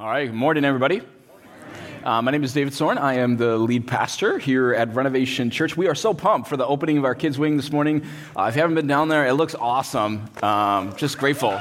[0.00, 1.02] All right, good morning, everybody.
[2.02, 2.96] Uh, my name is David Sorn.
[2.96, 5.76] I am the lead pastor here at Renovation Church.
[5.76, 8.06] We are so pumped for the opening of our kids' wing this morning.
[8.34, 10.24] Uh, if you haven't been down there, it looks awesome.
[10.42, 11.60] Um, just grateful,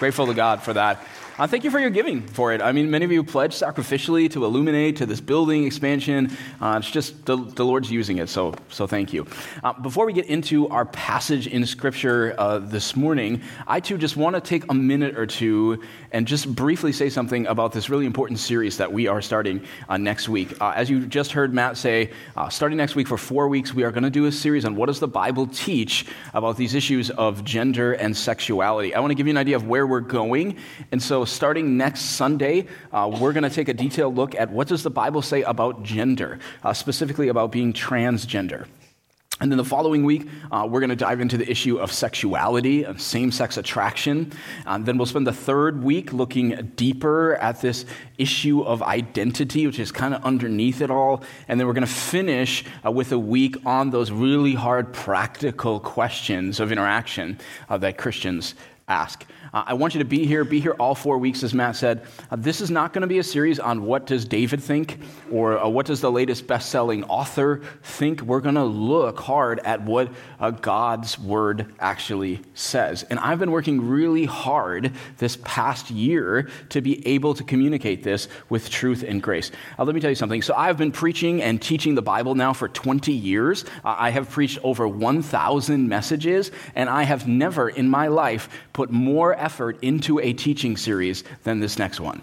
[0.00, 1.06] grateful to God for that.
[1.38, 2.60] Uh, thank you for your giving for it.
[2.60, 6.36] I mean, many of you pledged sacrificially to illuminate to this building expansion.
[6.60, 9.24] Uh, it's just the, the, Lord's using it, so, so thank you.
[9.62, 14.16] Uh, before we get into our passage in Scripture uh, this morning, I too just
[14.16, 15.80] want to take a minute or two
[16.10, 19.96] and just briefly say something about this really important series that we are starting uh,
[19.96, 20.60] next week.
[20.60, 22.10] Uh, as you just heard Matt say,
[22.50, 24.86] starting next week for four weeks, we are going to do a series on what
[24.86, 28.92] does the Bible teach about these issues of gender and sexuality.
[28.92, 30.56] I want to give you an idea of where we're going,
[30.90, 34.68] and so starting next Sunday, uh, we're going to take a detailed look at what
[34.68, 38.66] does the Bible say about gender, uh, specifically about being transgender.
[39.40, 42.82] And then the following week, uh, we're going to dive into the issue of sexuality
[42.82, 44.32] and same sex attraction.
[44.66, 47.84] Um, then we'll spend the third week looking deeper at this
[48.16, 51.22] issue of identity, which is kind of underneath it all.
[51.46, 55.78] And then we're going to finish uh, with a week on those really hard practical
[55.78, 58.56] questions of interaction uh, that Christians
[58.88, 59.24] ask.
[59.52, 62.02] Uh, I want you to be here, be here all four weeks, as Matt said.
[62.30, 64.98] Uh, this is not going to be a series on what does David think
[65.30, 68.20] or uh, what does the latest best-selling author think.
[68.22, 73.04] We're going to look hard at what uh, God's word actually says.
[73.04, 78.28] And I've been working really hard this past year to be able to communicate this
[78.48, 79.50] with truth and grace.
[79.78, 80.42] Uh, let me tell you something.
[80.42, 83.64] So I've been preaching and teaching the Bible now for 20 years.
[83.84, 88.90] Uh, I have preached over 1,000 messages, and I have never in my life put
[88.90, 92.22] more effort into a teaching series than this next one.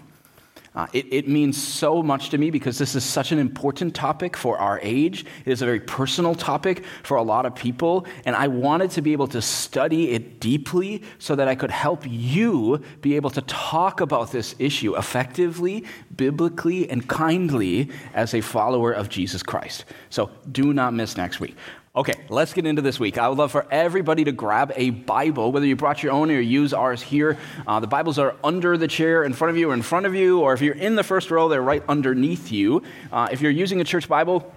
[0.76, 4.36] Uh, it, it, means so much to me because this is such an important topic
[4.36, 5.24] for our age.
[5.46, 9.00] It is a very personal topic for a lot of people, and I wanted to
[9.00, 13.40] be able to study it deeply so that I could help you be able to
[13.42, 19.86] talk about this issue effectively, biblically, and kindly as a follower of Jesus Christ.
[20.10, 21.56] So do not miss next week.
[21.96, 23.16] Okay, let's get into this week.
[23.16, 26.38] I would love for everybody to grab a Bible, whether you brought your own or
[26.38, 27.38] use ours here.
[27.66, 30.14] Uh, the Bibles are under the chair in front of you or in front of
[30.14, 32.82] you, or if you're in the first row, they're right underneath you.
[33.10, 34.52] Uh, if you're using a church Bible,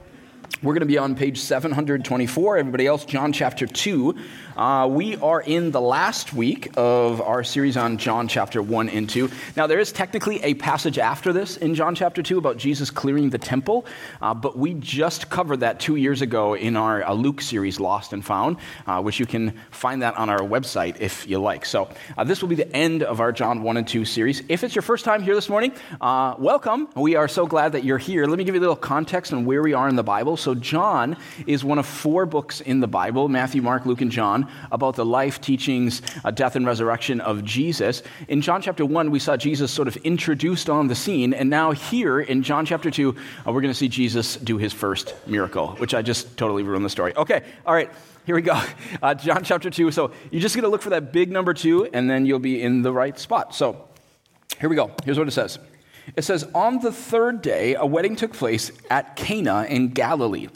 [0.62, 2.58] we're going to be on page 724.
[2.58, 4.16] Everybody else, John chapter 2.
[4.58, 9.10] Uh, we are in the last week of our series on John chapter 1 and
[9.10, 9.32] 2.
[9.56, 13.30] Now, there is technically a passage after this in John chapter 2 about Jesus clearing
[13.30, 13.86] the temple,
[14.22, 18.12] uh, but we just covered that two years ago in our uh, Luke series, Lost
[18.12, 21.66] and Found, uh, which you can find that on our website if you like.
[21.66, 24.44] So, uh, this will be the end of our John 1 and 2 series.
[24.50, 25.72] If it's your first time here this morning,
[26.02, 26.90] uh, welcome.
[26.98, 28.26] We are so glad that you're here.
[28.26, 30.36] Let me give you a little context on where we are in the Bible.
[30.40, 34.50] So, John is one of four books in the Bible Matthew, Mark, Luke, and John
[34.72, 38.04] about the life, teachings, uh, death, and resurrection of Jesus.
[38.28, 41.72] In John chapter 1, we saw Jesus sort of introduced on the scene, and now
[41.72, 45.70] here in John chapter 2, uh, we're going to see Jesus do his first miracle,
[45.78, 47.16] which I just totally ruined the story.
[47.16, 47.92] Okay, all right.
[48.26, 48.62] Here we go.
[49.02, 49.92] Uh, John chapter 2.
[49.92, 52.62] So you're just going to look for that big number 2, and then you'll be
[52.62, 53.56] in the right spot.
[53.56, 53.88] So
[54.60, 54.92] here we go.
[55.06, 55.58] Here's what it says.
[56.16, 60.48] It says, On the third day, a wedding took place at Cana in Galilee.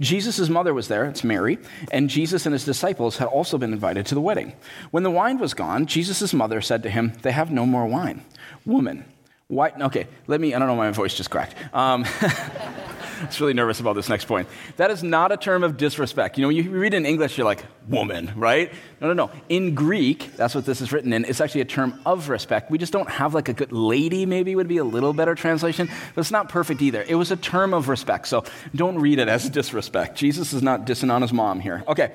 [0.00, 1.58] Jesus' mother was there, it's Mary,
[1.92, 4.54] and Jesus and his disciples had also been invited to the wedding.
[4.90, 8.24] When the wine was gone, Jesus' mother said to him, They have no more wine.
[8.64, 9.04] Woman,
[9.48, 9.70] why?
[9.70, 11.54] Okay, let me, I don't know, my voice just cracked.
[11.74, 12.06] Um,
[13.26, 14.48] was really nervous about this next point.
[14.76, 16.38] That is not a term of disrespect.
[16.38, 18.72] You know, when you read in English, you're like, woman, right?
[19.00, 19.30] No, no, no.
[19.48, 22.70] In Greek, that's what this is written in, it's actually a term of respect.
[22.70, 25.88] We just don't have like a good lady, maybe would be a little better translation,
[26.14, 27.04] but it's not perfect either.
[27.06, 28.44] It was a term of respect, so
[28.74, 30.16] don't read it as disrespect.
[30.16, 31.84] Jesus is not dissing on his mom here.
[31.88, 32.12] Okay.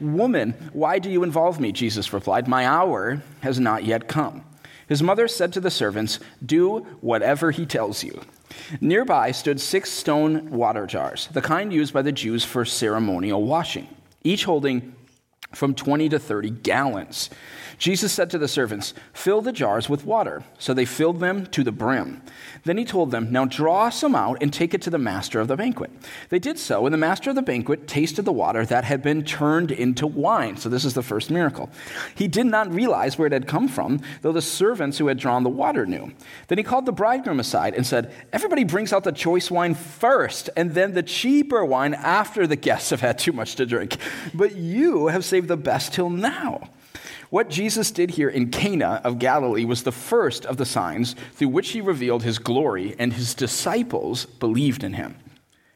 [0.00, 1.72] Woman, why do you involve me?
[1.72, 4.44] Jesus replied, My hour has not yet come.
[4.88, 8.22] His mother said to the servants, Do whatever he tells you.
[8.80, 13.88] Nearby stood six stone water jars, the kind used by the Jews for ceremonial washing,
[14.24, 14.94] each holding
[15.54, 17.30] from 20 to 30 gallons.
[17.78, 20.42] Jesus said to the servants, Fill the jars with water.
[20.58, 22.22] So they filled them to the brim.
[22.64, 25.46] Then he told them, Now draw some out and take it to the master of
[25.46, 25.90] the banquet.
[26.28, 29.24] They did so, and the master of the banquet tasted the water that had been
[29.24, 30.56] turned into wine.
[30.56, 31.70] So this is the first miracle.
[32.16, 35.44] He did not realize where it had come from, though the servants who had drawn
[35.44, 36.12] the water knew.
[36.48, 40.50] Then he called the bridegroom aside and said, Everybody brings out the choice wine first,
[40.56, 43.98] and then the cheaper wine after the guests have had too much to drink.
[44.34, 46.70] But you have saved the best till now.
[47.30, 51.48] What Jesus did here in Cana of Galilee was the first of the signs through
[51.48, 55.16] which he revealed his glory, and his disciples believed in him.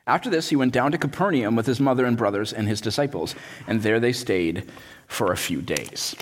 [0.06, 3.34] After this, he went down to Capernaum with his mother and brothers and his disciples,
[3.66, 4.70] and there they stayed
[5.06, 6.16] for a few days.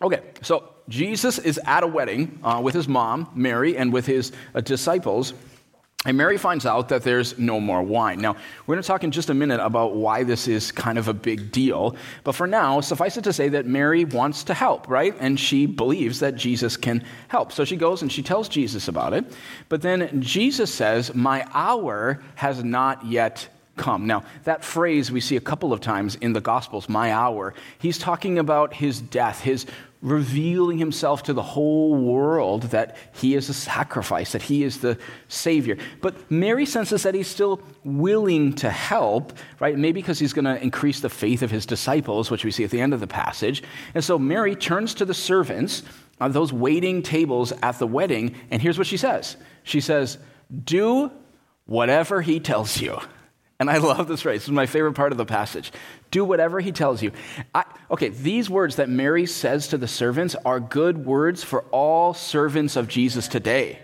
[0.00, 4.32] Okay, so Jesus is at a wedding uh, with his mom, Mary, and with his
[4.54, 5.34] uh, disciples.
[6.08, 8.18] And Mary finds out that there's no more wine.
[8.20, 8.34] Now,
[8.66, 11.12] we're going to talk in just a minute about why this is kind of a
[11.12, 11.96] big deal.
[12.24, 15.14] But for now, suffice it to say that Mary wants to help, right?
[15.20, 17.52] And she believes that Jesus can help.
[17.52, 19.26] So she goes and she tells Jesus about it.
[19.68, 23.46] But then Jesus says, My hour has not yet
[23.76, 24.06] come.
[24.06, 27.98] Now, that phrase we see a couple of times in the Gospels, my hour, he's
[27.98, 29.66] talking about his death, his
[30.00, 34.96] revealing himself to the whole world that he is a sacrifice, that he is the
[35.26, 35.76] Savior.
[36.00, 39.76] But Mary senses that he's still willing to help, right?
[39.76, 42.70] Maybe because he's going to increase the faith of his disciples, which we see at
[42.70, 43.62] the end of the passage.
[43.94, 45.82] And so Mary turns to the servants
[46.20, 50.18] those waiting tables at the wedding, and here's what she says She says,
[50.64, 51.12] Do
[51.66, 52.98] whatever he tells you.
[53.60, 54.42] And I love this phrase.
[54.42, 55.72] This is my favorite part of the passage.
[56.12, 57.10] Do whatever he tells you.
[57.52, 62.14] I, okay, these words that Mary says to the servants are good words for all
[62.14, 63.80] servants of Jesus today,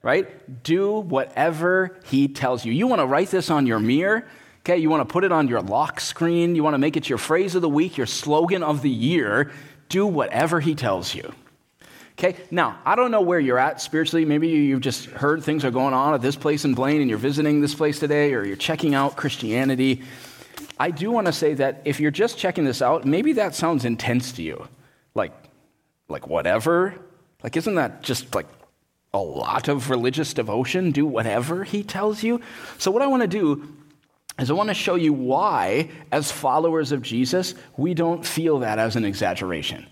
[0.00, 0.62] right?
[0.62, 2.72] Do whatever he tells you.
[2.72, 4.26] You want to write this on your mirror?
[4.60, 6.54] Okay, you want to put it on your lock screen?
[6.54, 9.52] You want to make it your phrase of the week, your slogan of the year?
[9.90, 11.34] Do whatever he tells you.
[12.18, 14.24] Okay, now, I don't know where you're at spiritually.
[14.24, 17.16] Maybe you've just heard things are going on at this place in Blaine and you're
[17.16, 20.02] visiting this place today or you're checking out Christianity.
[20.80, 23.84] I do want to say that if you're just checking this out, maybe that sounds
[23.84, 24.66] intense to you.
[25.14, 25.32] Like,
[26.08, 26.96] like whatever?
[27.44, 28.48] Like, isn't that just like
[29.14, 30.90] a lot of religious devotion?
[30.90, 32.40] Do whatever he tells you?
[32.78, 33.76] So, what I want to do
[34.40, 38.80] is I want to show you why, as followers of Jesus, we don't feel that
[38.80, 39.86] as an exaggeration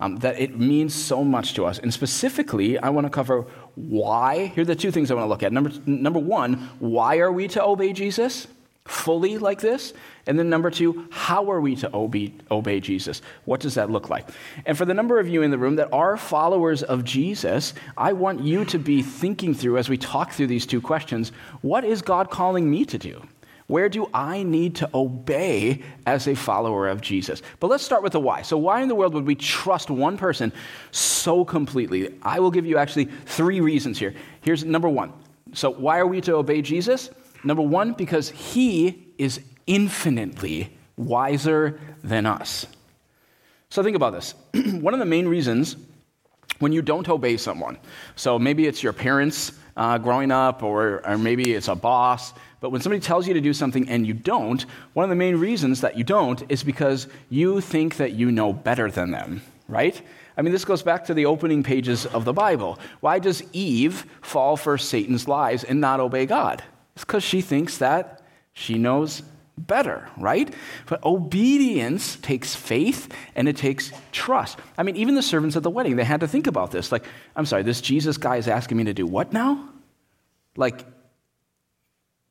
[0.00, 1.78] um, that it means so much to us.
[1.78, 4.46] And specifically, I want to cover why.
[4.46, 5.52] Here are the two things I want to look at.
[5.52, 8.46] Number, number one, why are we to obey Jesus?
[8.84, 9.92] Fully like this?
[10.26, 13.22] And then number two, how are we to obey, obey Jesus?
[13.44, 14.28] What does that look like?
[14.66, 18.12] And for the number of you in the room that are followers of Jesus, I
[18.12, 22.02] want you to be thinking through as we talk through these two questions what is
[22.02, 23.22] God calling me to do?
[23.68, 27.42] Where do I need to obey as a follower of Jesus?
[27.60, 28.40] But let's start with the why.
[28.40, 30.54] So, why in the world would we trust one person
[30.90, 32.14] so completely?
[32.22, 34.14] I will give you actually three reasons here.
[34.40, 35.12] Here's number one.
[35.52, 37.10] So, why are we to obey Jesus?
[37.44, 42.66] Number one, because he is infinitely wiser than us.
[43.68, 44.34] So, think about this.
[44.80, 45.76] one of the main reasons
[46.58, 47.76] when you don't obey someone,
[48.16, 52.70] so maybe it's your parents uh, growing up, or, or maybe it's a boss, but
[52.70, 55.80] when somebody tells you to do something and you don't, one of the main reasons
[55.80, 60.00] that you don't is because you think that you know better than them, right?
[60.36, 62.78] I mean, this goes back to the opening pages of the Bible.
[63.00, 66.62] Why does Eve fall for Satan's lies and not obey God?
[66.94, 68.22] It's because she thinks that
[68.52, 69.22] she knows
[69.56, 70.52] better, right?
[70.86, 74.58] But obedience takes faith and it takes trust.
[74.76, 76.92] I mean, even the servants at the wedding, they had to think about this.
[76.92, 77.04] Like,
[77.36, 79.68] I'm sorry, this Jesus guy is asking me to do what now?
[80.56, 80.84] Like,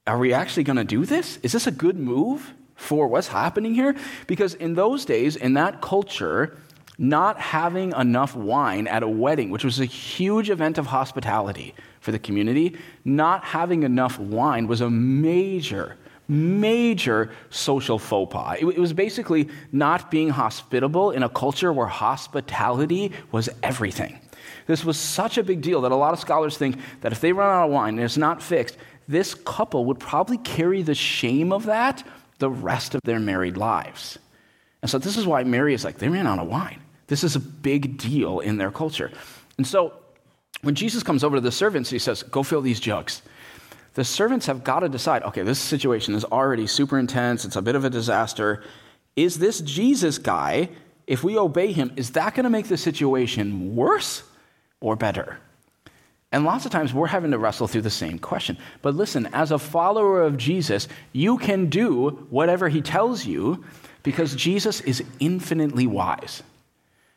[0.08, 1.38] are we actually going to do this?
[1.44, 3.96] Is this a good move for what's happening here?
[4.26, 6.58] Because in those days, in that culture,
[6.98, 12.12] not having enough wine at a wedding, which was a huge event of hospitality for
[12.12, 18.58] the community, not having enough wine was a major, major social faux pas.
[18.60, 24.20] It, was basically not being hospitable in a culture where hospitality was everything.
[24.66, 27.32] This was such a big deal that a lot of scholars think that if they
[27.32, 31.52] run out of wine and it's not fixed, this couple would probably carry the shame
[31.52, 32.04] of that
[32.40, 34.20] the rest of their married lives.
[34.82, 36.82] And so this is why Mary is like, they ran out of wine.
[37.08, 39.12] This is a big deal in their culture.
[39.58, 39.94] And so
[40.62, 43.22] when Jesus comes over to the servants, he says, Go fill these jugs.
[43.94, 47.62] The servants have got to decide okay, this situation is already super intense, it's a
[47.62, 48.64] bit of a disaster.
[49.16, 50.70] Is this Jesus guy,
[51.08, 54.22] if we obey him, is that going to make the situation worse
[54.80, 55.40] or better?
[56.32, 58.58] And lots of times we're having to wrestle through the same question.
[58.82, 63.64] But listen, as a follower of Jesus, you can do whatever he tells you
[64.04, 66.44] because Jesus is infinitely wise.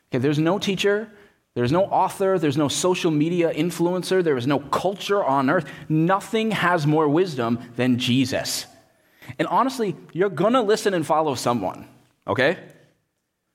[0.09, 1.09] Okay, there's no teacher,
[1.55, 5.65] there's no author, there's no social media influencer, there is no culture on earth.
[5.89, 8.65] Nothing has more wisdom than Jesus.
[9.37, 11.87] And honestly, you're going to listen and follow someone,
[12.27, 12.57] okay?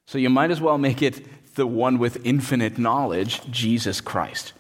[0.07, 4.53] So you might as well make it the one with infinite knowledge, Jesus Christ.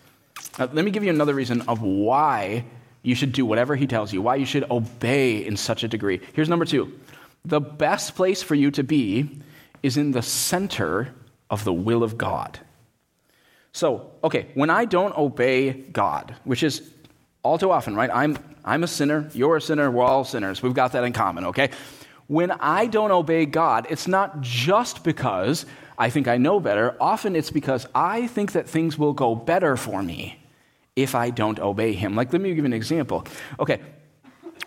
[0.58, 2.64] Now, let me give you another reason of why
[3.02, 6.20] you should do whatever he tells you, why you should obey in such a degree.
[6.32, 6.92] Here's number two
[7.44, 9.40] the best place for you to be
[9.82, 11.14] is in the center
[11.48, 12.58] of the will of God.
[13.70, 16.90] So, okay, when I don't obey God, which is
[17.44, 18.10] all too often, right?
[18.12, 20.60] I'm, I'm a sinner, you're a sinner, we're all sinners.
[20.60, 21.70] We've got that in common, okay?
[22.26, 27.36] When I don't obey God, it's not just because I think I know better, often
[27.36, 30.40] it's because I think that things will go better for me
[30.96, 32.16] if I don't obey him.
[32.16, 33.26] Like, let me give an example.
[33.60, 33.80] Okay,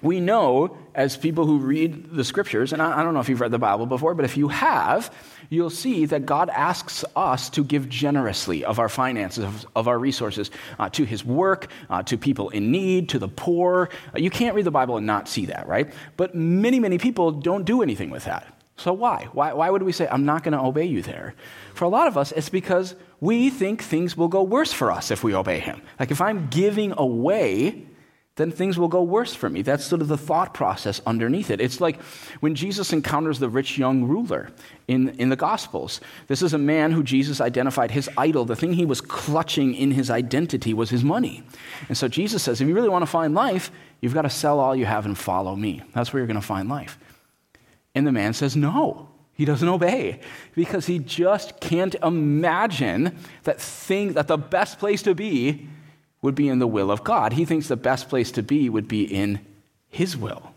[0.02, 3.42] we know as people who read the scriptures, and I, I, don't know if you've
[3.42, 5.14] read the Bible before, but if you have,
[5.50, 10.00] you'll see that God asks us to give generously of our finances, of, of our
[10.00, 13.90] resources, uh, to his work, uh, to people in need, to the poor.
[14.16, 15.92] Uh, you can't read the Bible and not see that, right?
[16.16, 18.56] But many, many people don't do anything with that.
[18.78, 19.28] So why?
[19.34, 21.36] Why, why would we say, I'm not going to obey you there?
[21.74, 25.12] For a lot of us, it's because we think things will go worse for us
[25.12, 25.82] if we obey him.
[26.00, 27.86] Like if I'm giving away
[28.40, 29.62] then things will go worse for me.
[29.62, 31.60] That's sort of the thought process underneath it.
[31.60, 32.02] It's like
[32.40, 34.50] when Jesus encounters the rich young ruler
[34.88, 36.00] in, in the Gospels.
[36.28, 38.46] This is a man who Jesus identified his idol.
[38.46, 41.44] The thing he was clutching in his identity was his money.
[41.90, 44.62] And so Jesus says, if you really want to find life, you've got to sell
[44.62, 45.84] all you have and follow me.
[45.94, 46.98] That's where you're going to find life.
[47.94, 49.10] And the man says, no.
[49.40, 50.20] He doesn't obey
[50.54, 55.70] because he just can't imagine that thing that the best place to be
[56.22, 57.32] would be in the will of God.
[57.32, 59.40] He thinks the best place to be would be in
[59.88, 60.52] His will.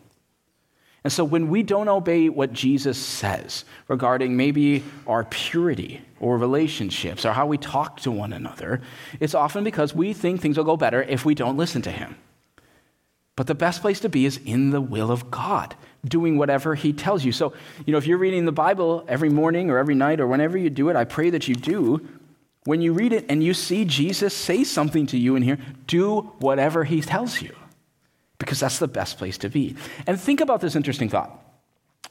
[1.05, 7.25] And so when we don't obey what Jesus says regarding maybe our purity or relationships
[7.25, 8.81] or how we talk to one another,
[9.21, 12.17] it's often because we think things will go better if we don't listen to Him.
[13.37, 15.75] But the best place to be is in the will of God,
[16.05, 17.33] doing whatever He tells you.
[17.33, 17.55] So,
[17.87, 20.69] you know, if you're reading the Bible every morning or every night or whenever you
[20.69, 22.07] do it, I pray that you do
[22.65, 26.21] when you read it and you see Jesus say something to you in here, do
[26.39, 27.55] whatever he tells you,
[28.39, 29.75] because that's the best place to be.
[30.07, 31.39] And think about this interesting thought.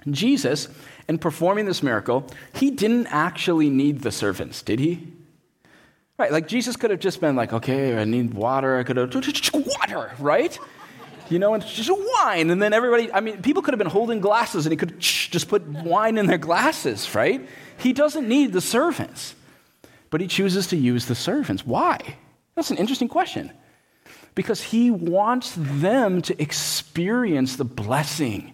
[0.10, 0.68] Jesus,
[1.08, 5.08] in performing this miracle, he didn't actually need the servants, did he?
[6.18, 9.14] Right, like Jesus could have just been like, okay, I need water, I could have,
[9.54, 10.58] water, right?
[11.32, 12.50] You know, and just wine.
[12.50, 15.48] And then everybody, I mean, people could have been holding glasses and he could just
[15.48, 17.48] put wine in their glasses, right?
[17.78, 19.36] He doesn't need the servants
[20.12, 21.66] but he chooses to use the servants.
[21.66, 21.98] Why?
[22.54, 23.52] That's an interesting question.
[24.36, 28.54] Because he wants them to experience the blessing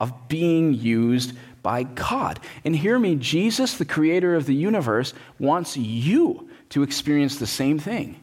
[0.00, 2.40] of being used by God.
[2.64, 7.78] And hear me, Jesus, the creator of the universe, wants you to experience the same
[7.78, 8.20] thing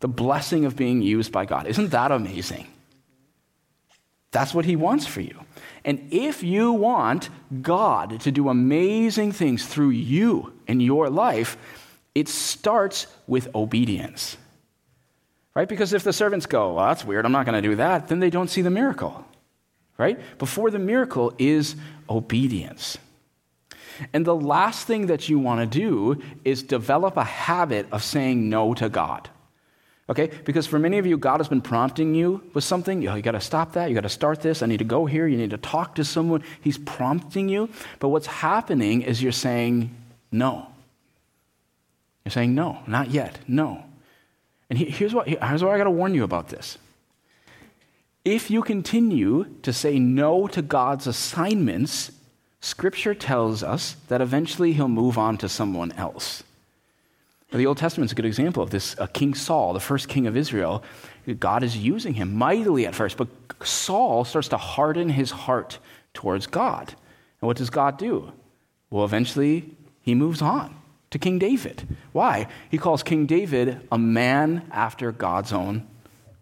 [0.00, 1.66] the blessing of being used by God.
[1.66, 2.66] Isn't that amazing?
[4.34, 5.38] That's what he wants for you.
[5.84, 7.30] And if you want
[7.62, 11.56] God to do amazing things through you in your life,
[12.16, 14.36] it starts with obedience.
[15.54, 15.68] Right?
[15.68, 18.18] Because if the servants go, well, that's weird, I'm not going to do that, then
[18.18, 19.24] they don't see the miracle.
[19.98, 20.18] Right?
[20.36, 21.76] Before the miracle is
[22.10, 22.98] obedience.
[24.12, 28.50] And the last thing that you want to do is develop a habit of saying
[28.50, 29.30] no to God.
[30.08, 30.30] Okay?
[30.44, 33.00] Because for many of you, God has been prompting you with something.
[33.00, 33.88] You, know, you got to stop that.
[33.88, 34.62] You got to start this.
[34.62, 35.26] I need to go here.
[35.26, 36.42] You need to talk to someone.
[36.60, 37.70] He's prompting you.
[38.00, 39.94] But what's happening is you're saying
[40.30, 40.66] no.
[42.24, 43.84] You're saying, no, not yet, no.
[44.70, 46.78] And here's what, here's what I got to warn you about this.
[48.24, 52.10] If you continue to say no to God's assignments,
[52.60, 56.42] Scripture tells us that eventually he'll move on to someone else.
[57.52, 58.98] The Old Testament's a good example of this.
[58.98, 60.82] Uh, king Saul, the first king of Israel,
[61.38, 63.28] God is using him mightily at first, but
[63.62, 65.78] Saul starts to harden his heart
[66.14, 66.88] towards God.
[67.40, 68.32] And what does God do?
[68.90, 69.70] Well, eventually
[70.00, 70.74] he moves on
[71.10, 71.96] to King David.
[72.12, 72.48] Why?
[72.70, 75.86] He calls King David a man after God's own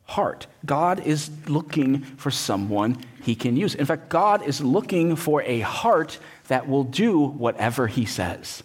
[0.05, 0.47] heart.
[0.65, 3.75] God is looking for someone he can use.
[3.75, 6.19] In fact, God is looking for a heart
[6.49, 8.63] that will do whatever he says.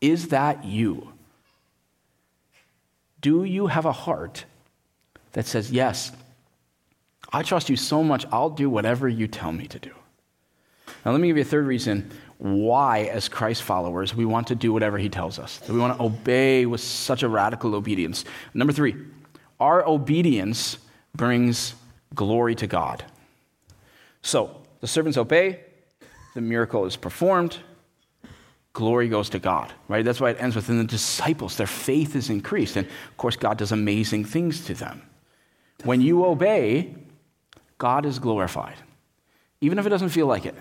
[0.00, 1.12] Is that you?
[3.20, 4.44] Do you have a heart
[5.32, 6.12] that says, Yes,
[7.32, 9.92] I trust you so much, I'll do whatever you tell me to do?
[11.04, 14.54] Now, let me give you a third reason why, as Christ followers, we want to
[14.54, 18.24] do whatever he tells us, that we want to obey with such a radical obedience.
[18.54, 18.96] Number three,
[19.60, 20.78] our obedience
[21.14, 21.74] brings
[22.14, 23.04] glory to God.
[24.22, 25.60] So, the servants obey,
[26.34, 27.58] the miracle is performed,
[28.78, 30.04] glory goes to God, right?
[30.04, 32.76] That's why it ends with in the disciples, their faith is increased.
[32.76, 35.02] And of course, God does amazing things to them.
[35.82, 36.94] When you obey,
[37.78, 38.76] God is glorified,
[39.60, 40.54] even if it doesn't feel like it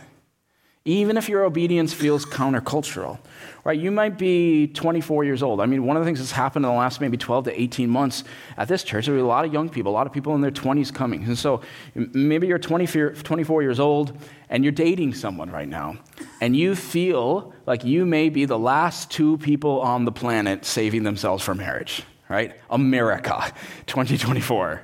[0.88, 3.20] even if your obedience feels countercultural.
[3.64, 3.78] Right?
[3.78, 5.60] You might be 24 years old.
[5.60, 7.90] I mean, one of the things that's happened in the last maybe 12 to 18
[7.90, 8.24] months
[8.56, 10.42] at this church, there are a lot of young people, a lot of people in
[10.42, 11.26] their 20s coming.
[11.26, 11.60] And so
[11.94, 14.18] maybe you're 24 years old
[14.50, 15.98] and you're dating someone right now,
[16.40, 21.04] and you feel like you may be the last two people on the planet saving
[21.04, 22.56] themselves for marriage, right?
[22.70, 23.52] America,
[23.88, 24.82] 2024.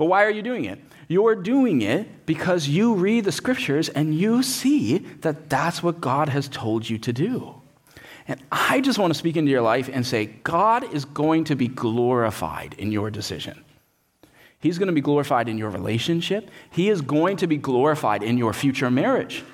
[0.00, 0.78] But why are you doing it?
[1.08, 6.30] You're doing it because you read the scriptures and you see that that's what God
[6.30, 7.60] has told you to do.
[8.26, 11.54] And I just want to speak into your life and say, God is going to
[11.54, 13.62] be glorified in your decision.
[14.58, 16.50] He's going to be glorified in your relationship.
[16.70, 19.44] He is going to be glorified in your future marriage.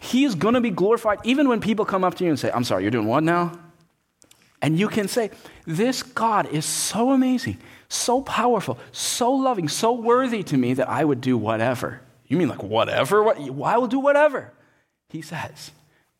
[0.00, 2.50] He is going to be glorified even when people come up to you and say,
[2.52, 3.58] I'm sorry, you're doing what now?
[4.60, 5.30] And you can say,
[5.66, 7.56] This God is so amazing,
[7.88, 12.00] so powerful, so loving, so worthy to me that I would do whatever.
[12.26, 13.22] You mean like whatever?
[13.22, 14.52] What, I will do whatever.
[15.10, 15.70] He says,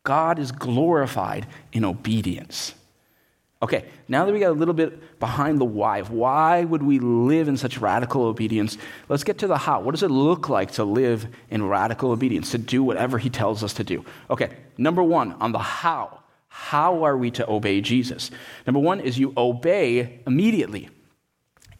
[0.04, 2.74] God is glorified in obedience.
[3.62, 7.48] Okay, now that we got a little bit behind the why why would we live
[7.48, 8.76] in such radical obedience,
[9.08, 9.80] let's get to the how.
[9.80, 13.64] What does it look like to live in radical obedience, to do whatever he tells
[13.64, 14.04] us to do?
[14.28, 16.20] Okay, number one, on the how.
[16.48, 18.30] How are we to obey Jesus?
[18.66, 20.90] Number one is you obey immediately,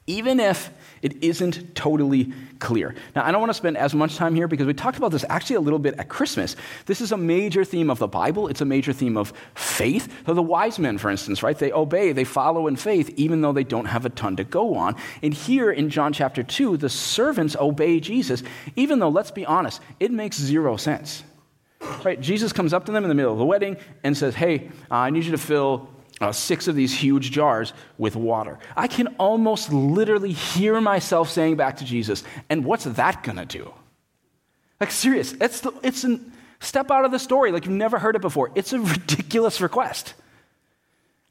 [0.06, 0.70] even if
[1.02, 2.94] it isn't totally clear.
[3.14, 5.24] Now, I don't want to spend as much time here because we talked about this
[5.28, 6.56] actually a little bit at Christmas.
[6.86, 10.12] This is a major theme of the Bible, it's a major theme of faith.
[10.26, 13.52] So, the wise men, for instance, right, they obey, they follow in faith, even though
[13.52, 14.96] they don't have a ton to go on.
[15.22, 18.42] And here in John chapter 2, the servants obey Jesus,
[18.76, 21.22] even though, let's be honest, it makes zero sense.
[22.02, 22.20] Right?
[22.20, 25.10] Jesus comes up to them in the middle of the wedding and says, Hey, I
[25.10, 28.58] need you to fill uh, six of these huge jars with water.
[28.76, 33.72] I can almost literally hear myself saying back to Jesus, and what's that gonna do?
[34.80, 36.20] Like, serious, it's, the, it's a
[36.60, 38.50] step out of the story, like you've never heard it before.
[38.54, 40.14] It's a ridiculous request.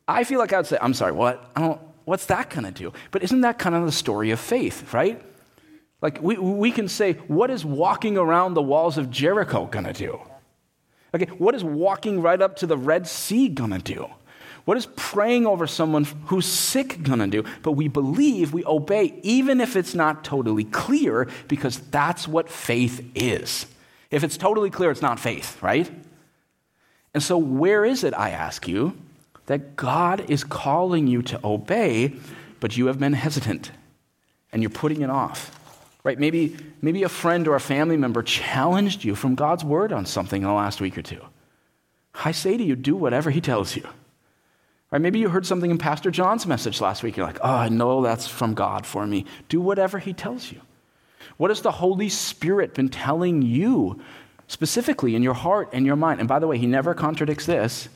[0.07, 1.51] I feel like I would say, I'm sorry, what?
[1.55, 2.93] I don't, what's that gonna do?
[3.11, 5.21] But isn't that kind of the story of faith, right?
[6.01, 10.19] Like, we, we can say, what is walking around the walls of Jericho gonna do?
[11.15, 14.07] Okay, what is walking right up to the Red Sea gonna do?
[14.65, 17.43] What is praying over someone who's sick gonna do?
[17.63, 23.05] But we believe, we obey, even if it's not totally clear, because that's what faith
[23.13, 23.65] is.
[24.09, 25.91] If it's totally clear, it's not faith, right?
[27.13, 28.97] And so, where is it, I ask you,
[29.47, 32.13] that God is calling you to obey,
[32.59, 33.71] but you have been hesitant
[34.51, 35.59] and you're putting it off?
[36.03, 36.19] Right?
[36.19, 40.41] Maybe, maybe a friend or a family member challenged you from God's word on something
[40.41, 41.21] in the last week or two.
[42.25, 43.87] I say to you, do whatever he tells you.
[44.93, 45.01] Right?
[45.01, 47.17] Maybe you heard something in Pastor John's message last week.
[47.17, 49.25] You're like, oh, I know that's from God for me.
[49.49, 50.61] Do whatever He tells you.
[51.37, 53.99] What has the Holy Spirit been telling you
[54.47, 56.19] specifically in your heart and your mind?
[56.19, 57.89] And by the way, He never contradicts this.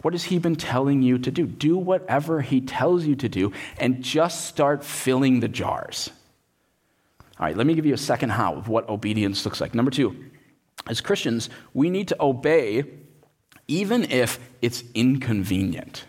[0.00, 1.44] What has He been telling you to do?
[1.44, 6.08] Do whatever He tells you to do and just start filling the jars.
[7.38, 9.74] All right, let me give you a second how of what obedience looks like.
[9.74, 10.16] Number two,
[10.86, 12.84] as Christians, we need to obey
[13.68, 16.05] even if it's inconvenient.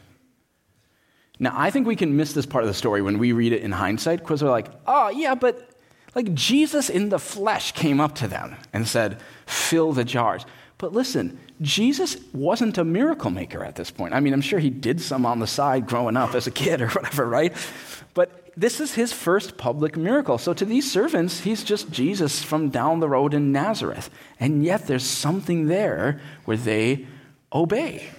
[1.40, 3.62] Now, I think we can miss this part of the story when we read it
[3.62, 5.70] in hindsight because we're like, oh, yeah, but
[6.16, 10.46] like Jesus in the flesh came up to them and said, fill the jars.
[10.80, 14.14] But listen, Jesus wasn't a miracle maker at this point.
[14.14, 16.82] I mean, I'm sure he did some on the side growing up as a kid
[16.82, 17.54] or whatever, right?
[18.14, 20.40] But this is his first public miracle.
[20.40, 24.10] So to these servants, he's just Jesus from down the road in Nazareth.
[24.40, 27.06] And yet there's something there where they
[27.54, 28.10] obey.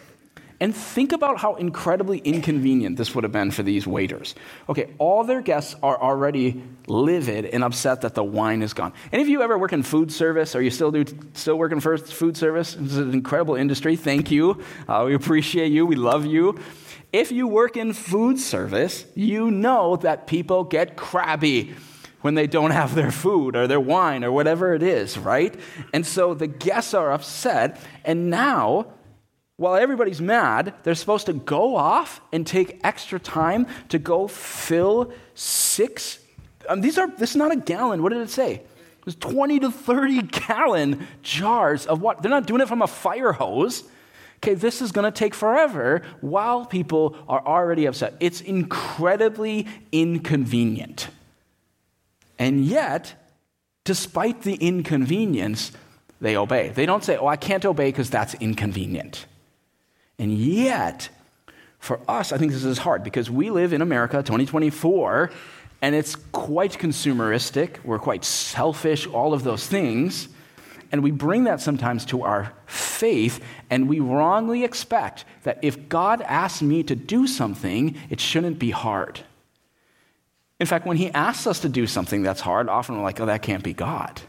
[0.61, 4.35] And think about how incredibly inconvenient this would have been for these waiters.
[4.69, 8.93] Okay, all their guests are already livid and upset that the wine is gone.
[9.13, 10.57] Any of you ever work in food service?
[10.57, 12.75] Are you still do still working for food service?
[12.75, 13.95] This is an incredible industry.
[13.95, 14.61] Thank you.
[14.89, 15.87] Uh, we appreciate you.
[15.87, 16.59] We love you.
[17.13, 21.75] If you work in food service, you know that people get crabby
[22.21, 25.55] when they don't have their food or their wine or whatever it is, right?
[25.95, 28.89] And so the guests are upset, and now
[29.59, 35.13] while everybody's mad, they're supposed to go off and take extra time to go fill
[35.35, 36.21] six.
[36.69, 38.05] Um, these are, this is not a gallon.
[38.05, 38.55] What did it say?
[38.55, 42.23] It was 20 to 30 gallon jars of what?
[42.23, 43.83] They're not doing it from a fire hose.
[44.37, 48.15] Okay, this is going to take forever while people are already upset.
[48.21, 51.09] It's incredibly inconvenient.
[52.39, 53.15] And yet,
[53.83, 55.73] despite the inconvenience,
[56.21, 56.69] they obey.
[56.69, 59.27] They don't say, Oh, I can't obey because that's inconvenient.
[60.19, 61.09] And yet,
[61.79, 65.31] for us, I think this is hard because we live in America 2024
[65.81, 67.85] and it's quite consumeristic.
[67.85, 70.29] We're quite selfish, all of those things.
[70.91, 76.23] And we bring that sometimes to our faith, and we wrongly expect that if God
[76.23, 79.21] asks me to do something, it shouldn't be hard.
[80.59, 83.27] In fact, when He asks us to do something that's hard, often we're like, oh,
[83.27, 84.23] that can't be God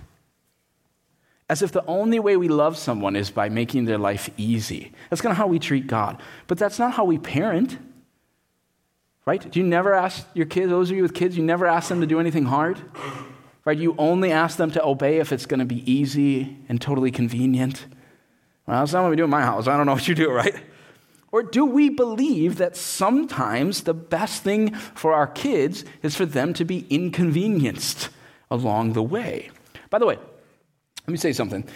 [1.49, 4.91] as if the only way we love someone is by making their life easy.
[5.09, 6.21] That's kind of how we treat God.
[6.47, 7.77] But that's not how we parent.
[9.25, 9.51] Right?
[9.51, 12.01] Do you never ask your kids, those of you with kids, you never ask them
[12.01, 12.79] to do anything hard?
[13.65, 13.77] Right?
[13.77, 17.85] You only ask them to obey if it's going to be easy and totally convenient.
[18.65, 19.67] Well, that's not what we do in my house.
[19.67, 20.55] I don't know what you do, right?
[21.31, 26.53] Or do we believe that sometimes the best thing for our kids is for them
[26.53, 28.09] to be inconvenienced
[28.49, 29.49] along the way?
[29.89, 30.17] By the way,
[31.10, 31.67] let me say something.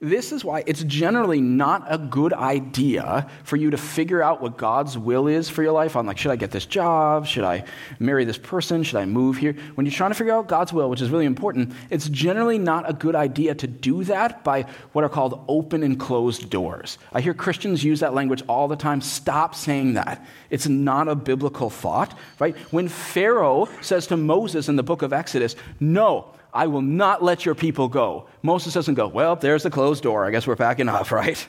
[0.00, 4.56] This is why it's generally not a good idea for you to figure out what
[4.56, 7.26] God's will is for your life on, like, should I get this job?
[7.26, 7.64] Should I
[7.98, 8.84] marry this person?
[8.84, 9.54] Should I move here?
[9.74, 12.88] When you're trying to figure out God's will, which is really important, it's generally not
[12.88, 16.96] a good idea to do that by what are called open and closed doors.
[17.12, 19.00] I hear Christians use that language all the time.
[19.00, 20.24] Stop saying that.
[20.48, 22.56] It's not a biblical thought, right?
[22.70, 27.44] When Pharaoh says to Moses in the book of Exodus, no, I will not let
[27.44, 28.26] your people go.
[28.42, 30.24] Moses doesn't go, Well, there's the closed door.
[30.24, 31.46] I guess we're packing up, right?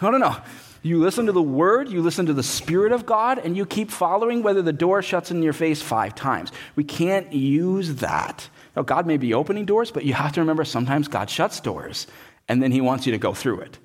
[0.00, 0.36] no, no, no.
[0.82, 3.90] You listen to the word, you listen to the Spirit of God, and you keep
[3.90, 6.52] following whether the door shuts in your face five times.
[6.76, 8.46] We can't use that.
[8.76, 12.06] Now, God may be opening doors, but you have to remember sometimes God shuts doors,
[12.48, 13.78] and then He wants you to go through it.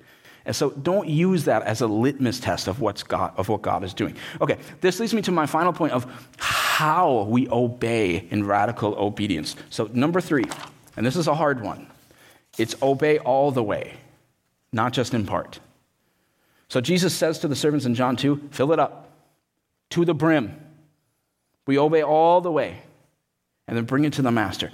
[0.50, 3.84] And so don't use that as a litmus test of, what's God, of what God
[3.84, 4.16] is doing.
[4.40, 6.04] Okay, this leads me to my final point of
[6.38, 9.54] how we obey in radical obedience.
[9.70, 10.42] So, number three,
[10.96, 11.86] and this is a hard one
[12.58, 13.94] it's obey all the way,
[14.72, 15.60] not just in part.
[16.66, 19.08] So, Jesus says to the servants in John 2 fill it up
[19.90, 20.56] to the brim.
[21.64, 22.82] We obey all the way
[23.68, 24.72] and then bring it to the master.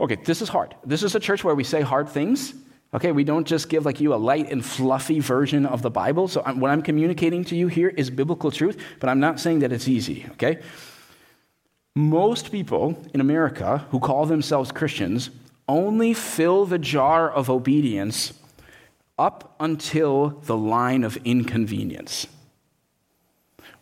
[0.00, 0.74] Okay, this is hard.
[0.84, 2.54] This is a church where we say hard things
[2.94, 6.28] Okay, we don't just give like you a light and fluffy version of the Bible.
[6.28, 9.58] So I'm, what I'm communicating to you here is biblical truth, but I'm not saying
[9.58, 10.60] that it's easy, okay?
[11.94, 15.30] Most people in America who call themselves Christians
[15.68, 18.32] only fill the jar of obedience
[19.18, 22.26] up until the line of inconvenience,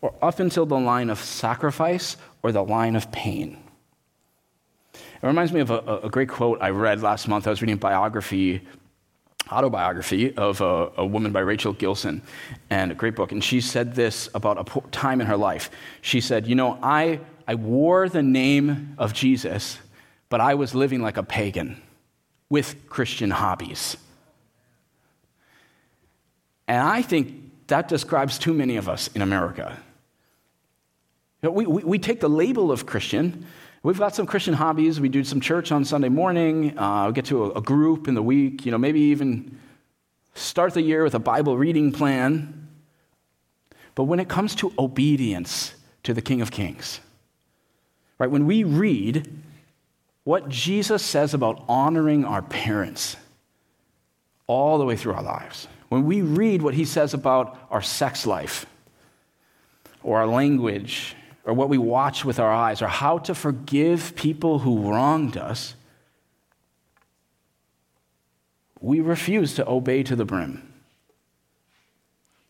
[0.01, 3.57] or up until the line of sacrifice or the line of pain.
[4.93, 7.47] It reminds me of a, a great quote I read last month.
[7.47, 8.61] I was reading a biography
[9.51, 12.21] autobiography of a, a, woman by Rachel Gilson,
[12.69, 13.31] and a great book.
[13.31, 15.69] And she said this about a time in her life.
[16.01, 19.77] She said, You know, I, I wore the name of Jesus,
[20.29, 21.81] but I was living like a pagan
[22.49, 23.97] with Christian hobbies.
[26.67, 29.77] And I think that describes too many of us in America.
[31.41, 33.45] We, we, we take the label of Christian,
[33.85, 34.99] We've got some Christian hobbies.
[34.99, 36.75] We do some church on Sunday morning.
[36.75, 38.65] Uh, we get to a, a group in the week.
[38.65, 39.59] You know, maybe even
[40.33, 42.67] start the year with a Bible reading plan.
[43.93, 46.99] But when it comes to obedience to the King of Kings,
[48.17, 49.31] right, when we read
[50.23, 53.17] what Jesus says about honoring our parents
[54.47, 58.25] all the way through our lives, when we read what he says about our sex
[58.25, 58.65] life
[60.01, 64.59] or our language or what we watch with our eyes or how to forgive people
[64.59, 65.75] who wronged us,
[68.81, 70.73] we refuse to obey to the brim.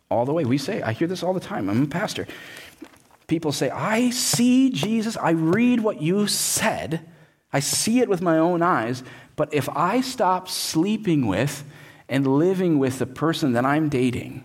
[0.10, 0.46] All the way.
[0.46, 1.70] We say, I hear this all the time.
[1.70, 2.26] I'm a pastor.
[3.28, 7.02] People say, I see Jesus, I read what you said,
[7.52, 9.04] I see it with my own eyes,
[9.36, 11.64] but if I stop sleeping with
[12.08, 14.44] and living with the person that I'm dating,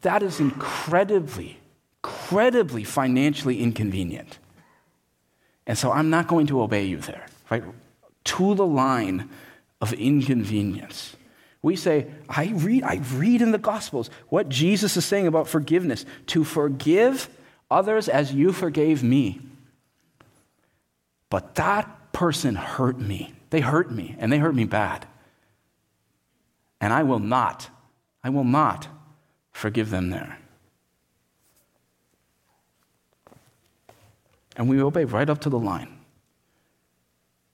[0.00, 1.57] that is incredibly
[2.08, 4.38] incredibly financially inconvenient.
[5.66, 7.62] And so I'm not going to obey you there, right?
[8.24, 9.28] To the line
[9.80, 11.16] of inconvenience.
[11.60, 16.04] We say, I read, I read in the Gospels what Jesus is saying about forgiveness
[16.28, 17.28] to forgive
[17.70, 19.40] others as you forgave me.
[21.30, 23.34] But that person hurt me.
[23.50, 25.06] They hurt me, and they hurt me bad.
[26.80, 27.68] And I will not,
[28.22, 28.88] I will not
[29.52, 30.38] forgive them there.
[34.58, 35.88] And we obey right up to the line,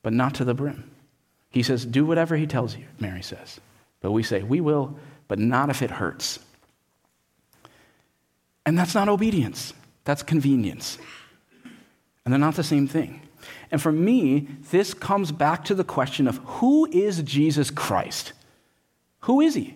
[0.02, 0.90] but not to the brim.
[1.50, 3.60] He says, Do whatever he tells you, Mary says.
[4.00, 4.96] But we say, We will,
[5.28, 6.40] but not if it hurts.
[8.66, 10.98] And that's not obedience, that's convenience.
[12.24, 13.20] And they're not the same thing.
[13.70, 18.32] And for me, this comes back to the question of who is Jesus Christ?
[19.20, 19.74] Who is he?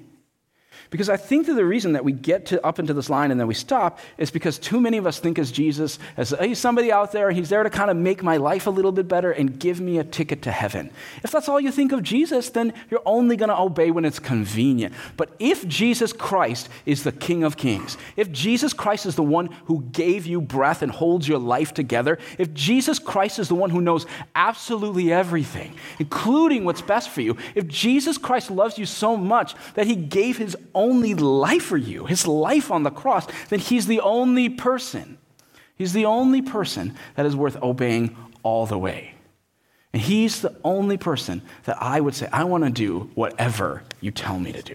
[0.91, 3.39] Because I think that the reason that we get to up into this line and
[3.39, 7.13] then we stop is because too many of us think as Jesus as somebody out
[7.13, 9.81] there, he's there to kind of make my life a little bit better and give
[9.81, 10.91] me a ticket to heaven.
[11.23, 14.19] If that's all you think of Jesus, then you're only going to obey when it's
[14.19, 14.95] convenient.
[15.17, 19.47] But if Jesus Christ is the King of Kings, if Jesus Christ is the one
[19.67, 23.71] who gave you breath and holds your life together, if Jesus Christ is the one
[23.71, 29.17] who knows absolutely everything, including what's best for you, if Jesus Christ loves you so
[29.17, 33.59] much that he gave his only life for you, his life on the cross, then
[33.59, 35.19] he's the only person.
[35.77, 39.15] He's the only person that is worth obeying all the way.
[39.93, 44.11] And he's the only person that I would say, I want to do whatever you
[44.11, 44.75] tell me to do.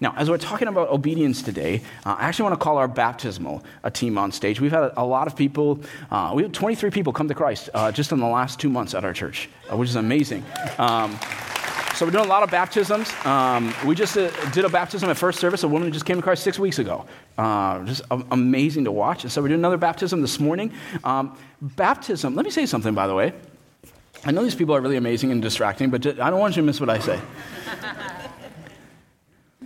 [0.00, 3.62] Now, as we're talking about obedience today, uh, I actually want to call our baptismal
[3.84, 4.60] a team on stage.
[4.60, 7.92] We've had a, lot of people, uh, we have 23 people come to Christ uh,
[7.92, 10.44] just in the last two months at our church, uh, which is amazing.
[10.78, 11.16] Um,
[12.02, 13.14] so we're doing a lot of baptisms.
[13.24, 15.62] Um, we just uh, did a baptism at first service.
[15.62, 17.06] A woman who just came to Christ six weeks ago.
[17.38, 19.22] Uh, just amazing to watch.
[19.22, 20.72] And so we're doing another baptism this morning.
[21.04, 22.34] Um, baptism.
[22.34, 23.32] Let me say something, by the way.
[24.24, 26.66] I know these people are really amazing and distracting, but I don't want you to
[26.66, 27.20] miss what I say.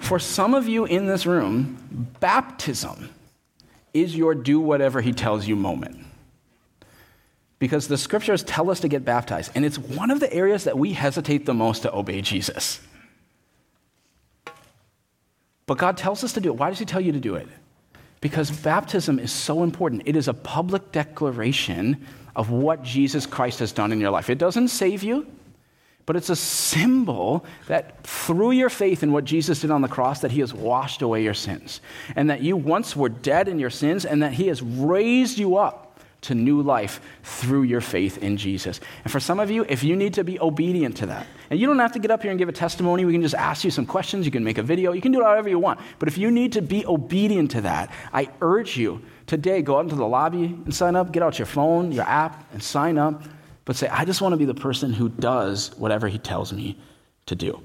[0.01, 3.15] For some of you in this room, baptism
[3.95, 6.06] is your do whatever he tells you moment
[7.59, 10.79] because the scriptures tell us to get baptized, and it's one of the areas that
[10.79, 12.81] we hesitate the most to obey Jesus.
[15.67, 16.57] But God tells us to do it.
[16.57, 17.49] Why does He tell you to do it?
[18.21, 20.03] Because baptism is so important.
[20.07, 24.31] It is a public declaration of what Jesus Christ has done in your life.
[24.31, 25.27] It doesn't save you,
[26.05, 30.21] but it's a symbol that through your faith in what Jesus did on the cross
[30.21, 31.81] that he has washed away your sins
[32.15, 35.57] and that you once were dead in your sins and that he has raised you
[35.57, 35.86] up
[36.27, 38.81] to new life through your faith in Jesus.
[39.05, 41.67] And for some of you, if you need to be obedient to that, and you
[41.67, 43.71] don't have to get up here and give a testimony, we can just ask you
[43.71, 45.81] some questions, you can make a video, you can do whatever you want.
[45.99, 49.85] But if you need to be obedient to that, I urge you today go out
[49.85, 53.23] into the lobby and sign up, get out your phone, your app, and sign up.
[53.65, 56.79] But say, I just want to be the person who does whatever he tells me
[57.27, 57.61] to do.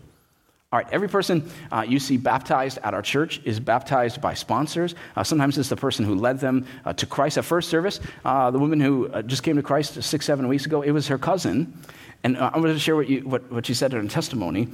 [0.74, 4.96] All right, every person uh, you see baptized at our church is baptized by sponsors.
[5.18, 8.00] Uh, sometimes it's the person who led them uh, to Christ at first service.
[8.24, 11.10] Uh, the woman who uh, just came to Christ six, seven weeks ago, it was
[11.10, 11.78] her cousin.
[12.24, 14.70] And uh, I'm going to share what, you, what, what she said in her testimony.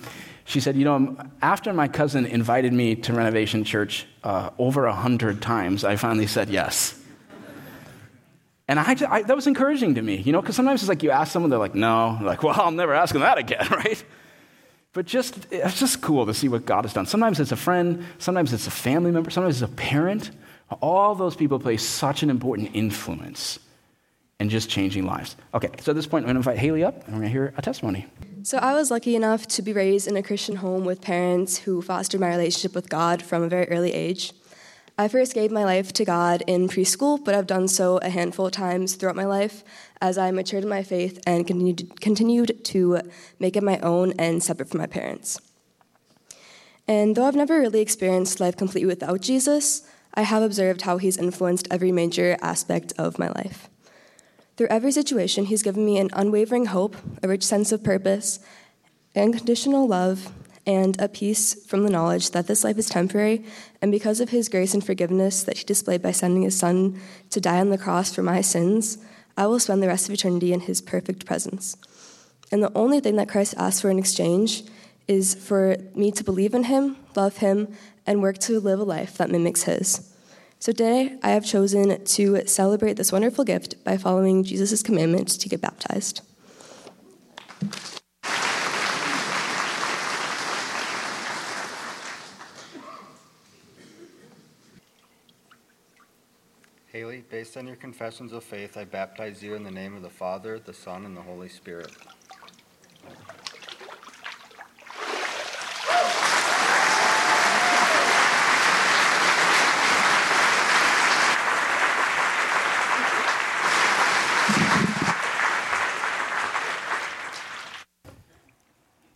[0.45, 5.41] She said, You know, after my cousin invited me to Renovation Church over a hundred
[5.41, 6.93] times, I finally said yes.
[8.67, 11.09] And I, I, that was encouraging to me, you know, because sometimes it's like you
[11.09, 12.19] ask someone, they're like, no.
[12.21, 14.03] Like, well, I'm never asking that again, right?
[14.97, 17.05] But just, it's just cool to see what God has done.
[17.05, 20.31] Sometimes it's a friend, sometimes it's a family member, sometimes it's a parent.
[20.81, 23.59] All those people play such an important influence
[24.39, 25.35] in just changing lives.
[25.53, 27.31] Okay, so at this point, I'm going to invite Haley up and we're going to
[27.31, 28.07] hear a testimony.
[28.41, 31.83] So, I was lucky enough to be raised in a Christian home with parents who
[31.83, 34.33] fostered my relationship with God from a very early age.
[34.99, 38.47] I first gave my life to God in preschool, but I've done so a handful
[38.47, 39.63] of times throughout my life
[40.01, 43.01] as I matured in my faith and continued, to
[43.39, 45.39] make it my own and separate from my parents.
[46.87, 51.17] And though I've never really experienced life completely without Jesus, I have observed how he's
[51.17, 53.69] influenced every major aspect of my life.
[54.55, 58.39] Through every situation, he's given me an unwavering hope, a rich sense of purpose,
[59.15, 60.31] unconditional love,
[60.67, 63.43] and a peace from the knowledge that this life is temporary,
[63.81, 66.99] and because of his grace and forgiveness that he displayed by sending his son
[67.31, 68.99] to die on the cross for my sins,
[69.37, 71.77] I will spend the rest of eternity in his perfect presence.
[72.51, 74.63] And the only thing that Christ asks for in exchange
[75.07, 77.73] is for me to believe in him, love him,
[78.05, 80.13] and work to live a life that mimics his.
[80.59, 85.47] So today, I have chosen to celebrate this wonderful gift by following Jesus' commandment to
[85.47, 86.21] get baptized.
[96.91, 100.09] Haley, based on your confessions of faith, I baptize you in the name of the
[100.09, 101.91] Father, the Son, and the Holy Spirit.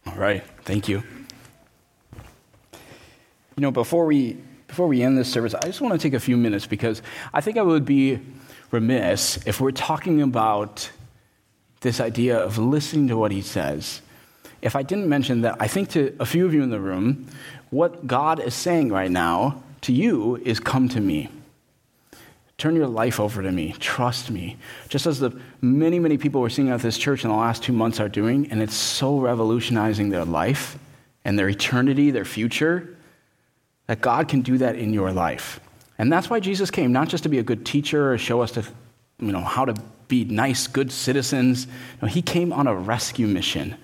[0.05, 1.01] All right, thank you.
[3.55, 4.37] You know, before we
[4.71, 7.01] before we end this service, I just want to take a few minutes because
[7.33, 8.21] I think I would be
[8.71, 10.89] remiss if we're talking about
[11.81, 14.01] this idea of listening to what he says.
[14.61, 17.27] If I didn't mention that, I think to a few of you in the room,
[17.69, 21.27] what God is saying right now to you is come to me.
[22.57, 23.75] Turn your life over to me.
[23.77, 24.55] Trust me.
[24.87, 27.73] Just as the many, many people we're seeing at this church in the last two
[27.73, 30.79] months are doing, and it's so revolutionizing their life
[31.25, 32.95] and their eternity, their future
[33.91, 35.59] that God can do that in your life.
[35.97, 38.53] And that's why Jesus came, not just to be a good teacher or show us
[38.53, 38.63] to,
[39.19, 39.73] you know, how to
[40.07, 41.67] be nice, good citizens.
[42.01, 43.75] No, he came on a rescue mission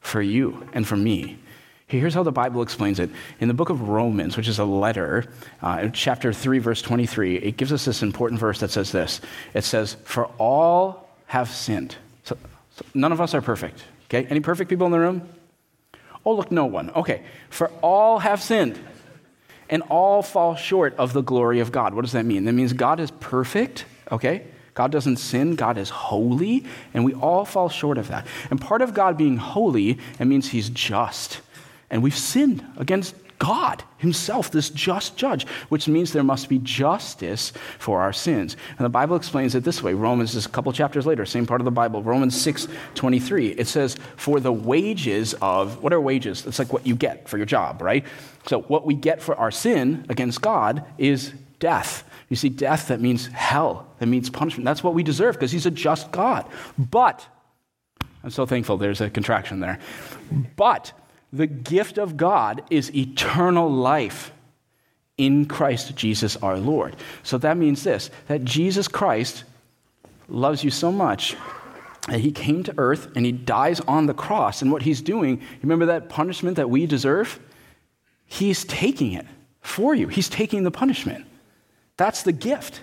[0.00, 1.38] for you and for me.
[1.86, 3.08] Here's how the Bible explains it.
[3.40, 7.56] In the book of Romans, which is a letter, uh, chapter 3, verse 23, it
[7.56, 9.22] gives us this important verse that says this.
[9.54, 11.96] It says, For all have sinned.
[12.24, 12.36] So,
[12.76, 13.82] so none of us are perfect.
[14.10, 14.26] Okay?
[14.26, 15.26] Any perfect people in the room?
[16.22, 16.90] Oh, look, no one.
[16.90, 17.22] Okay.
[17.48, 18.78] For all have sinned
[19.68, 21.94] and all fall short of the glory of God.
[21.94, 22.44] What does that mean?
[22.44, 24.44] That means God is perfect, okay?
[24.74, 28.26] God doesn't sin, God is holy, and we all fall short of that.
[28.50, 31.40] And part of God being holy, it means he's just.
[31.90, 37.52] And we've sinned against God Himself, this just judge, which means there must be justice
[37.78, 38.56] for our sins.
[38.78, 39.92] And the Bible explains it this way.
[39.92, 43.48] Romans is a couple chapters later, same part of the Bible, Romans 6 23.
[43.48, 46.46] It says, For the wages of, what are wages?
[46.46, 48.06] It's like what you get for your job, right?
[48.46, 52.08] So what we get for our sin against God is death.
[52.30, 54.64] You see, death, that means hell, that means punishment.
[54.64, 56.48] That's what we deserve because He's a just God.
[56.78, 57.26] But,
[58.22, 59.80] I'm so thankful there's a contraction there.
[60.56, 60.94] But,
[61.34, 64.30] the gift of God is eternal life
[65.18, 66.94] in Christ Jesus our Lord.
[67.24, 69.44] So that means this that Jesus Christ
[70.28, 71.36] loves you so much
[72.08, 74.62] that he came to earth and he dies on the cross.
[74.62, 77.40] And what he's doing, remember that punishment that we deserve?
[78.26, 79.26] He's taking it
[79.60, 81.26] for you, he's taking the punishment.
[81.96, 82.82] That's the gift.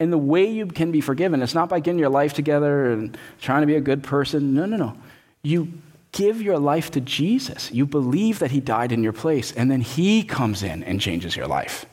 [0.00, 3.16] And the way you can be forgiven, it's not by getting your life together and
[3.40, 4.52] trying to be a good person.
[4.52, 4.96] No, no, no.
[5.42, 5.72] You
[6.14, 7.70] give your life to Jesus.
[7.72, 11.36] You believe that He died in your place, and then He comes in and changes
[11.36, 11.84] your life.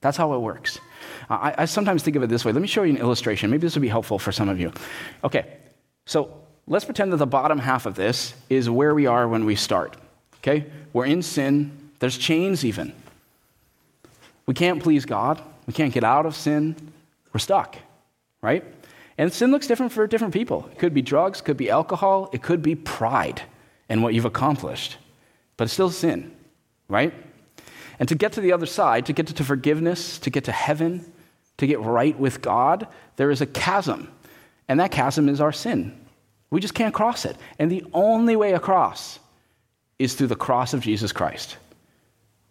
[0.00, 0.80] That's how it works.
[1.30, 2.52] I, I, sometimes think of it this way.
[2.52, 3.50] Let me show you an illustration.
[3.50, 4.72] Maybe this will be helpful for some of you.
[5.22, 5.58] Okay,
[6.06, 9.54] so let's pretend that the bottom half of this is where we are when we
[9.54, 9.96] start.
[10.38, 12.92] Okay, we're in sin, there's chains even.
[14.46, 16.74] We can't please God, we can't get out of sin,
[17.34, 17.76] we're stuck,
[18.40, 18.64] right?
[19.18, 20.68] And sin looks different for different people.
[20.72, 23.42] It could be drugs, could be alcohol, it could be pride
[23.88, 24.96] and what you've accomplished.
[25.56, 26.34] But it's still sin,
[26.88, 27.12] right?
[27.98, 31.04] And to get to the other side, to get to forgiveness, to get to heaven,
[31.56, 34.08] to get right with God, there is a chasm.
[34.68, 35.98] And that chasm is our sin.
[36.50, 37.36] We just can't cross it.
[37.58, 39.18] And the only way across
[39.98, 41.56] is through the cross of Jesus Christ.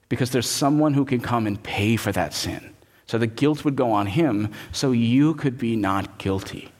[0.10, 2.74] Because there's someone who can come and pay for that sin.
[3.06, 6.72] So the guilt would go on him so you could be not guilty.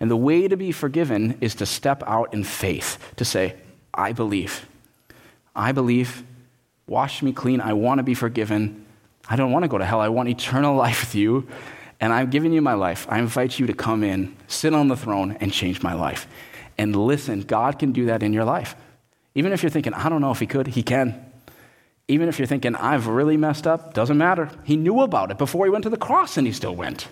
[0.00, 3.54] And the way to be forgiven is to step out in faith, to say,
[3.94, 4.66] I believe.
[5.54, 6.24] I believe.
[6.86, 7.60] Wash me clean.
[7.60, 8.84] I want to be forgiven.
[9.28, 10.00] I don't want to go to hell.
[10.00, 11.48] I want eternal life with you.
[12.00, 13.06] And I'm giving you my life.
[13.08, 16.26] I invite you to come in, sit on the throne, and change my life.
[16.76, 18.74] And listen, God can do that in your life.
[19.34, 21.24] Even if you're thinking, I don't know if He could, He can.
[22.08, 24.50] Even if you're thinking, I've really messed up, doesn't matter.
[24.64, 27.08] He knew about it before He went to the cross, and He still went.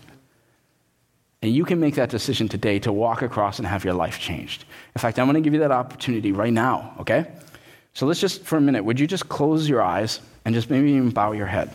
[1.43, 4.65] And you can make that decision today to walk across and have your life changed.
[4.95, 7.33] In fact, I'm going to give you that opportunity right now, okay?
[7.95, 10.93] So let's just, for a minute, would you just close your eyes and just maybe
[10.93, 11.71] even bow your head?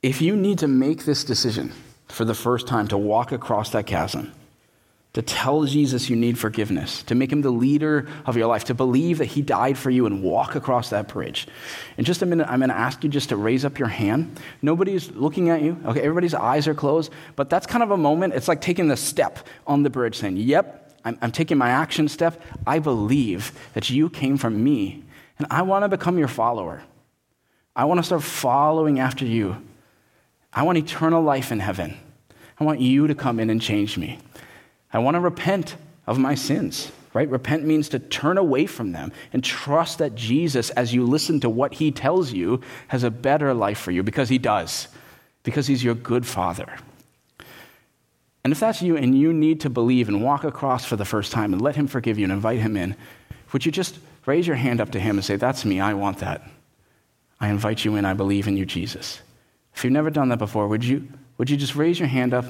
[0.00, 1.72] If you need to make this decision
[2.06, 4.32] for the first time to walk across that chasm,
[5.16, 8.74] to tell Jesus you need forgiveness, to make him the leader of your life, to
[8.74, 11.48] believe that he died for you and walk across that bridge.
[11.96, 14.38] In just a minute, I'm going to ask you just to raise up your hand.
[14.60, 15.80] Nobody's looking at you.
[15.86, 18.34] Okay, everybody's eyes are closed, but that's kind of a moment.
[18.34, 22.08] It's like taking the step on the bridge saying, Yep, I'm, I'm taking my action
[22.08, 22.42] step.
[22.66, 25.02] I believe that you came from me,
[25.38, 26.82] and I want to become your follower.
[27.74, 29.64] I want to start following after you.
[30.52, 31.96] I want eternal life in heaven.
[32.60, 34.18] I want you to come in and change me.
[34.92, 37.28] I want to repent of my sins, right?
[37.28, 41.50] Repent means to turn away from them and trust that Jesus, as you listen to
[41.50, 44.88] what he tells you, has a better life for you because he does,
[45.42, 46.76] because he's your good father.
[48.44, 51.32] And if that's you and you need to believe and walk across for the first
[51.32, 52.94] time and let him forgive you and invite him in,
[53.52, 56.18] would you just raise your hand up to him and say, That's me, I want
[56.18, 56.48] that.
[57.40, 59.20] I invite you in, I believe in you, Jesus.
[59.74, 62.44] If you've never done that before, would you, would you just raise your hand up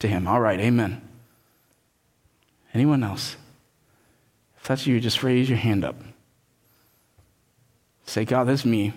[0.00, 0.28] to him?
[0.28, 1.07] All right, amen.
[2.74, 3.36] Anyone else?
[4.58, 5.96] If that's you, just raise your hand up.
[8.04, 8.92] Say, God, that's me.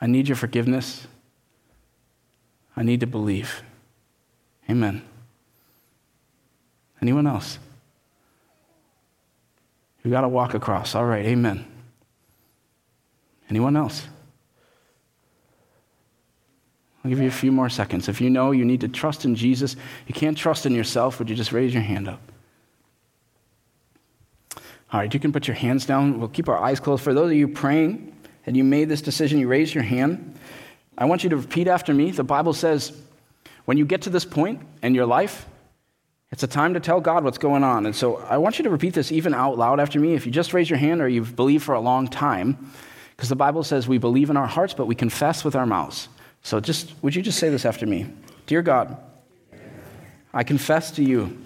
[0.00, 1.06] I need your forgiveness.
[2.76, 3.62] I need to believe.
[4.68, 5.02] Amen.
[7.00, 7.58] Anyone else?
[10.04, 10.94] You got to walk across.
[10.94, 11.64] All right, amen.
[13.48, 14.06] Anyone else?
[17.06, 18.08] I'll give you a few more seconds.
[18.08, 19.76] If you know you need to trust in Jesus,
[20.08, 22.20] you can't trust in yourself, would you just raise your hand up?
[24.92, 26.18] All right, you can put your hands down.
[26.18, 27.04] We'll keep our eyes closed.
[27.04, 28.12] For those of you praying
[28.44, 30.36] and you made this decision, you raise your hand.
[30.98, 32.10] I want you to repeat after me.
[32.10, 32.92] The Bible says
[33.66, 35.46] when you get to this point in your life,
[36.32, 37.86] it's a time to tell God what's going on.
[37.86, 40.14] And so I want you to repeat this even out loud after me.
[40.14, 42.72] If you just raise your hand or you've believed for a long time,
[43.16, 46.08] because the Bible says we believe in our hearts, but we confess with our mouths.
[46.46, 48.06] So just would you just say this after me?
[48.46, 48.96] Dear God,
[50.32, 51.36] I confess to you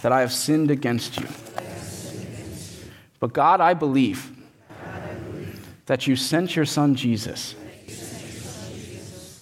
[0.00, 1.26] that I have sinned against you.
[3.18, 4.30] But God, I believe
[5.84, 7.54] that you sent your son Jesus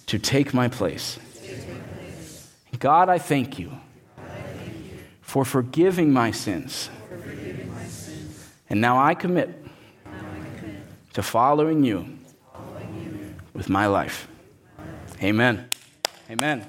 [0.07, 1.17] to take my place.
[2.77, 3.71] God, I thank you
[5.21, 6.89] for forgiving my sins
[8.69, 9.65] And now I commit
[11.13, 12.18] to following you
[13.53, 14.27] with my life.
[15.21, 15.69] Amen.
[16.29, 16.65] Amen.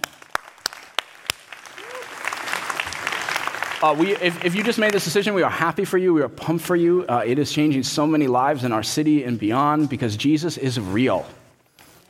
[3.83, 6.13] Uh, we, if, if, you just made this decision, we are happy for you.
[6.13, 7.07] We are pumped for you.
[7.09, 10.79] Uh, it is changing so many lives in our city and beyond because Jesus is
[10.79, 11.27] real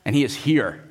[0.05, 0.89] and he is here.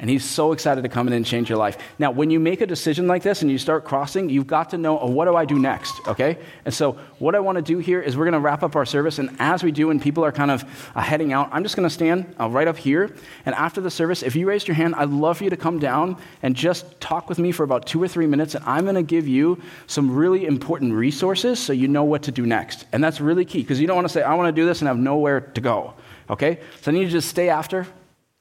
[0.00, 1.76] And he's so excited to come in and change your life.
[1.98, 4.78] Now, when you make a decision like this and you start crossing, you've got to
[4.78, 6.00] know, oh, what do I do next?
[6.08, 6.38] Okay?
[6.64, 8.86] And so, what I want to do here is we're going to wrap up our
[8.86, 9.18] service.
[9.18, 11.86] And as we do, and people are kind of uh, heading out, I'm just going
[11.86, 13.14] to stand uh, right up here.
[13.44, 15.78] And after the service, if you raised your hand, I'd love for you to come
[15.78, 18.54] down and just talk with me for about two or three minutes.
[18.54, 22.32] And I'm going to give you some really important resources so you know what to
[22.32, 22.86] do next.
[22.92, 24.80] And that's really key because you don't want to say, I want to do this
[24.80, 25.92] and have nowhere to go.
[26.30, 26.60] Okay?
[26.80, 27.86] So, I need you to just stay after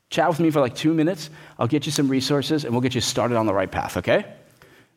[0.09, 1.29] Chat with me for like two minutes.
[1.57, 4.25] I'll get you some resources and we'll get you started on the right path, okay?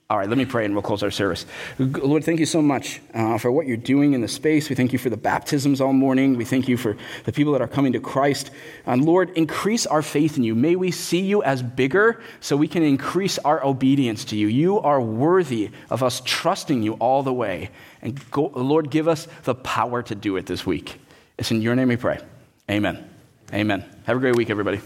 [0.08, 1.46] All right, let me pray and we'll close our service.
[1.78, 4.68] Lord, thank you so much uh, for what you're doing in the space.
[4.68, 6.36] We thank you for the baptisms all morning.
[6.36, 8.50] We thank you for the people that are coming to Christ.
[8.84, 10.54] And Lord, increase our faith in you.
[10.54, 14.48] May we see you as bigger so we can increase our obedience to you.
[14.48, 17.70] You are worthy of us trusting you all the way.
[18.02, 21.00] And go, Lord, give us the power to do it this week.
[21.38, 22.18] It's in your name we pray.
[22.70, 23.08] Amen.
[23.54, 23.84] Amen.
[24.04, 24.80] Have a great week, everybody.